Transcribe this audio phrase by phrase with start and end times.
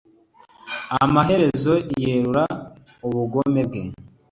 [1.03, 2.43] amaherezo yerura
[3.07, 3.83] ubugome bwe